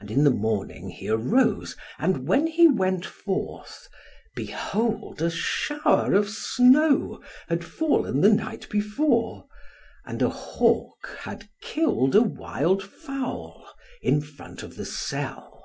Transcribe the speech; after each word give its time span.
And 0.00 0.10
in 0.10 0.22
the 0.22 0.30
morning 0.30 0.90
he 0.90 1.08
arose, 1.08 1.78
and 1.98 2.28
when 2.28 2.46
he 2.46 2.66
went 2.68 3.06
forth, 3.06 3.88
behold 4.34 5.22
a 5.22 5.30
shower 5.30 6.12
of 6.12 6.28
snow 6.28 7.22
had 7.48 7.64
fallen 7.64 8.20
the 8.20 8.28
night 8.34 8.68
before, 8.68 9.46
and 10.04 10.20
a 10.20 10.28
hawk 10.28 11.08
had 11.20 11.48
killed 11.62 12.14
a 12.14 12.20
wild 12.20 12.82
fowl 12.82 13.66
in 14.02 14.20
front 14.20 14.62
of 14.62 14.76
the 14.76 14.84
cell. 14.84 15.64